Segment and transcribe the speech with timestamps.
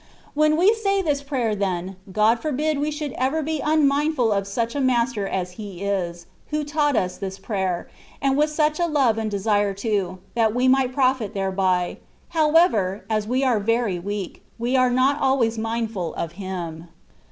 [0.33, 4.47] When we say this prayer then, God forbid we should ever be un mindftQ of
[4.47, 7.87] such a master as He is, who taught us this prayer,
[8.19, 11.97] and with such a love and desire too, that we might profit thereby;
[12.29, 16.87] however, as we are very weak, we are not always mindftd of Him.